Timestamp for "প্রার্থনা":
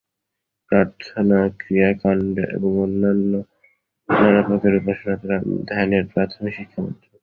0.71-1.39